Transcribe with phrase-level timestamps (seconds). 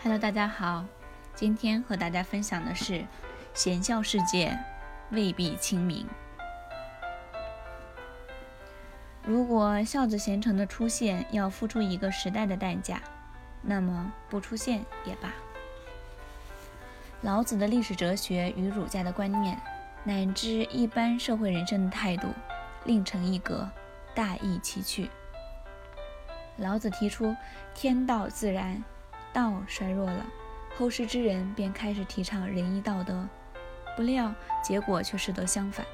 [0.00, 0.84] Hello，大家好，
[1.34, 3.04] 今天和大家分享的是
[3.52, 4.56] 贤孝世界
[5.10, 6.06] 未必清明。
[9.24, 13.02] 如果孝子贤臣的出现要付出一个时代的代价，
[13.60, 15.32] 那么不出现也罢。
[17.22, 19.60] 老子的历史哲学与儒家的观念，
[20.04, 22.28] 乃至一般社会人生的态度，
[22.84, 23.68] 另成一格，
[24.14, 25.10] 大异其趣。
[26.56, 27.34] 老子提出
[27.74, 28.80] 天道自然。
[29.38, 30.26] 道衰弱了，
[30.76, 33.24] 后世之人便开始提倡仁义道德，
[33.96, 34.34] 不料
[34.64, 35.86] 结果却适得相反。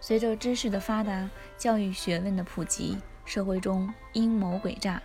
[0.00, 1.28] 随着知识的发达，
[1.58, 5.02] 教育学问的普及，社会中阴谋诡诈、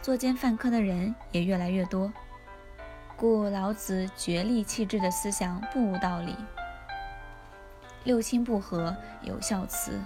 [0.00, 2.12] 作奸犯科的人也越来越多，
[3.16, 6.36] 故老子绝力弃智的思想不无道理。
[8.04, 9.98] 六亲不和有孝慈，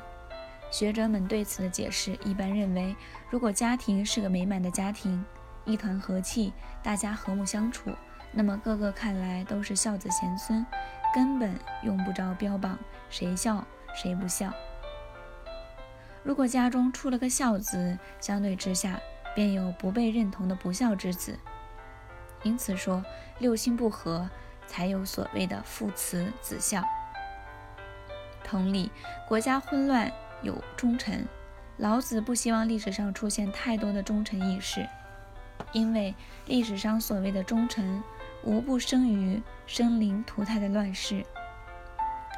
[0.70, 2.96] 学者们对此的解释一般认为，
[3.29, 5.23] 如果家庭是个美满的家庭。
[5.65, 7.90] 一团和气，大家和睦相处，
[8.32, 10.65] 那么个个看来都是孝子贤孙，
[11.15, 14.52] 根本用不着标榜谁孝谁不孝。
[16.23, 18.98] 如果家中出了个孝子，相对之下
[19.35, 21.38] 便有不被认同的不孝之子。
[22.42, 23.04] 因此说
[23.38, 24.29] 六亲不和，
[24.66, 26.82] 才有所谓的父慈子孝。
[28.42, 28.90] 同理，
[29.26, 31.26] 国家混乱有忠臣，
[31.79, 34.87] 老子不希望历史上出现太多的忠臣义士。
[35.74, 36.14] 因为
[36.46, 38.02] 历史上所谓的忠臣，
[38.44, 41.22] 无不生于生灵涂炭的乱世。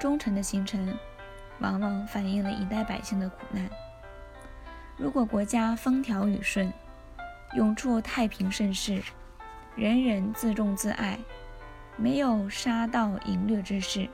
[0.00, 0.98] 忠臣的形成，
[1.60, 3.68] 往往反映了一代百姓的苦难。
[4.96, 6.72] 如果国家风调雨顺，
[7.54, 9.02] 永处太平盛世，
[9.74, 11.18] 人人自重自爱，
[11.96, 14.08] 没有杀盗淫掠之事，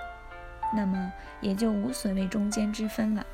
[0.74, 3.24] 那么也就无所谓忠奸之分了。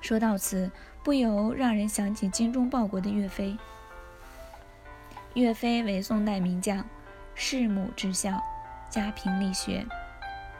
[0.00, 0.70] 说到此，
[1.04, 3.58] 不由让人想起精忠报国的岳飞。
[5.34, 6.82] 岳飞为宋代名将，
[7.34, 8.42] 弑母之孝，
[8.88, 9.84] 家贫力学，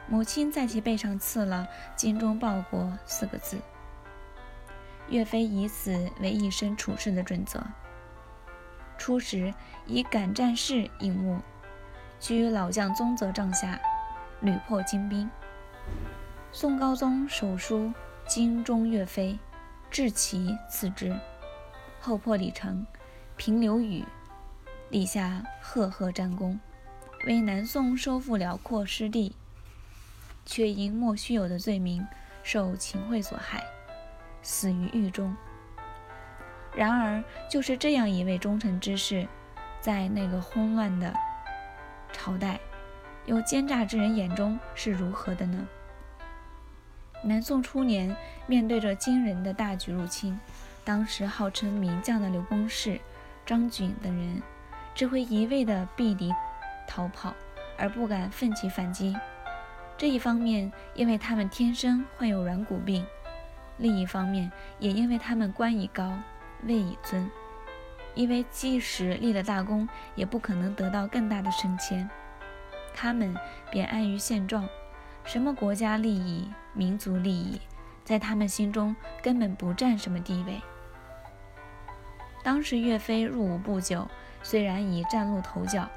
[0.07, 3.57] 母亲在其背上刺了“精忠报国”四个字。
[5.09, 7.63] 岳飞以此为一生处事的准则。
[8.99, 9.51] 初时
[9.87, 11.39] 以敢战士引目，
[12.19, 13.79] 居老将宗泽帐下，
[14.41, 15.27] 屡破金兵。
[16.51, 17.91] 宋高宗手书。
[18.27, 19.37] 精忠岳飞，
[19.95, 21.15] 至其次之。
[22.01, 22.85] 后破李成，
[23.37, 24.03] 平刘禹，
[24.89, 26.59] 立下赫赫战功，
[27.25, 29.33] 为南宋收复辽阔失地，
[30.45, 32.05] 却因莫须有的罪名，
[32.43, 33.63] 受秦桧所害，
[34.41, 35.33] 死于狱中。
[36.75, 39.25] 然而，就是这样一位忠臣之士，
[39.79, 41.13] 在那个混乱的
[42.11, 42.59] 朝代，
[43.25, 45.65] 有奸诈之人眼中是如何的呢？
[47.27, 48.15] 南宋初年，
[48.45, 50.39] 面对着惊人的大举入侵，
[50.83, 53.01] 当时号称名将的刘公世、
[53.43, 54.39] 张举等人，
[54.93, 56.31] 只会一味地避敌
[56.87, 57.33] 逃跑，
[57.79, 59.17] 而不敢奋起反击。
[59.97, 63.03] 这一方面，因为他们天生患有软骨病；
[63.77, 66.13] 另一方面，也因为他们官已高，
[66.67, 67.27] 位已尊，
[68.13, 72.07] 因为即使立了大功，也不可能得到更大的升迁，
[72.93, 73.35] 他们
[73.71, 74.69] 便安于现状。
[75.25, 77.59] 什么国家利益、民族利益，
[78.03, 80.61] 在他们心中根本不占什么地位。
[82.43, 84.07] 当时岳飞入伍不久，
[84.43, 85.89] 虽然已崭露头角，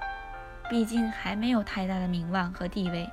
[0.71, 3.07] 毕竟还没有太大的名望和地位，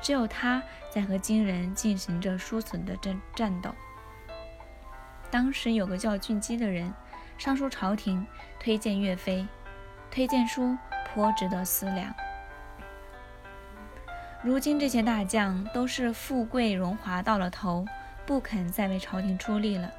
[0.00, 3.74] 只有他在和金人进行着殊死的战战斗。
[5.32, 6.94] 当时有个叫俊基的人
[7.36, 8.24] 上书朝廷，
[8.60, 9.44] 推荐岳飞，
[10.12, 10.78] 推荐书
[11.12, 12.14] 颇值得思量。
[14.44, 17.86] 如今这些大将都是富贵荣华到了头，
[18.26, 19.90] 不肯再为朝廷出力了。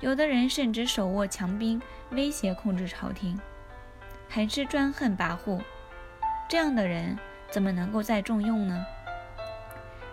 [0.00, 1.80] 有的人甚至手握强兵，
[2.10, 3.40] 威胁控制朝廷，
[4.28, 5.62] 很是专横跋扈。
[6.46, 7.18] 这样的人
[7.50, 8.84] 怎么能够再重用呢？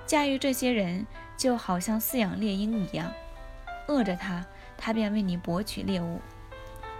[0.05, 1.05] 驾驭这些人
[1.35, 3.11] 就好像饲养猎鹰一样，
[3.89, 4.45] 饿着他，
[4.77, 6.21] 他便为你博取猎物；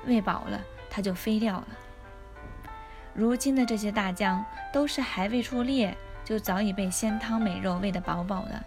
[0.06, 0.60] 喂饱了，
[0.90, 1.68] 他就飞掉了。
[3.14, 4.44] 如今的这些大将
[4.74, 5.96] 都是还未出猎。
[6.24, 8.64] 就早已被鲜汤美肉喂得饱饱的，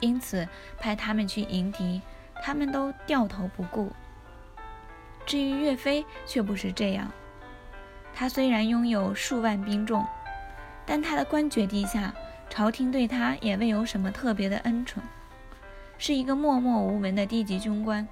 [0.00, 0.46] 因此
[0.78, 2.02] 派他们去迎敌，
[2.42, 3.92] 他们都掉头不顾。
[5.26, 7.10] 至于岳飞，却不是这样。
[8.12, 10.06] 他虽然拥有数万兵众，
[10.84, 12.12] 但他的官爵低下，
[12.50, 15.02] 朝廷对他也未有什么特别的恩宠，
[15.96, 18.06] 是一个默默无闻的低级军官。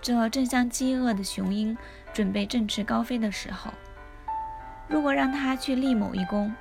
[0.00, 1.76] 这正像饥饿的雄鹰
[2.14, 3.70] 准备振翅高飞的时候，
[4.88, 6.52] 如果让他去立某一功，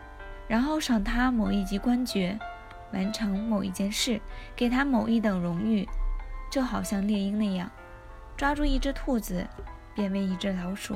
[0.49, 2.37] 然后赏他某一级官爵，
[2.91, 4.19] 完成某一件事，
[4.55, 5.87] 给他某一等荣誉，
[6.51, 7.69] 就好像猎鹰那样，
[8.35, 9.47] 抓住一只兔子，
[9.93, 10.95] 变为一只老鼠；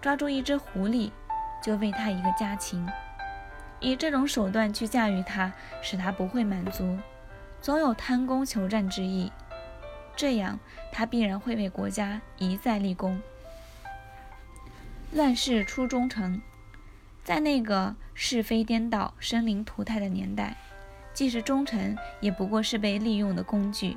[0.00, 1.10] 抓住一只狐狸，
[1.62, 2.84] 就喂它一个家禽。
[3.80, 5.52] 以这种手段去驾驭它，
[5.82, 6.98] 使它不会满足，
[7.60, 9.30] 总有贪功求战之意。
[10.16, 10.58] 这样，
[10.90, 13.20] 他必然会为国家一再立功。
[15.12, 16.40] 乱世出忠臣，
[17.26, 20.56] 在那个是非颠倒、生灵涂炭的年代，
[21.12, 23.96] 即使忠臣也不过是被利用的工具。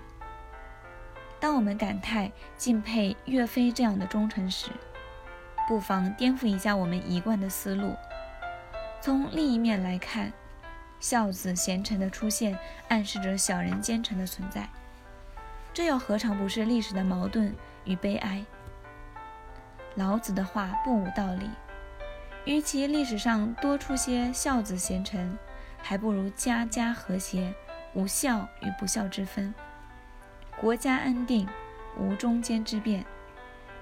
[1.39, 4.71] 当我们感叹敬佩岳飞这样的忠臣时，
[5.67, 7.93] 不妨颠覆一下我们一贯的思路。
[8.99, 10.33] 从另一面来看，
[10.99, 14.67] 孝子贤臣的出现，暗示着小人奸臣的存在。
[15.71, 17.55] 这又何尝不是历史的矛盾
[17.85, 18.43] 与悲哀？
[19.93, 21.47] 老子的话不无道理。
[22.45, 25.37] 与其历史上多出些孝子贤臣，
[25.77, 27.53] 还不如家家和谐，
[27.93, 29.53] 无孝与不孝之分，
[30.59, 31.47] 国家安定，
[31.97, 33.05] 无中间之变。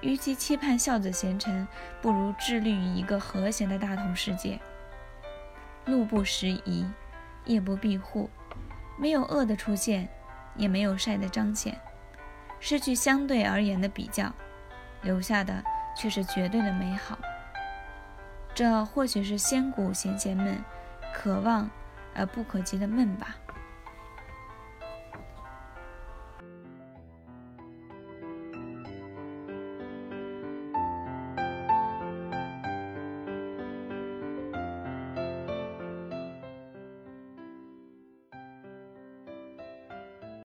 [0.01, 1.67] 与其期盼孝子贤臣，
[2.01, 4.59] 不如致力于一个和谐的大同世界。
[5.85, 6.85] 路不拾遗，
[7.45, 8.29] 夜不闭户，
[8.99, 10.09] 没有恶的出现，
[10.55, 11.79] 也没有善的彰显，
[12.59, 14.31] 失去相对而言的比较，
[15.01, 15.63] 留下的
[15.95, 17.17] 却是绝对的美好。
[18.57, 20.57] 这或许是先古贤贤们
[21.13, 21.69] 渴望
[22.15, 23.37] 而不可及的梦吧。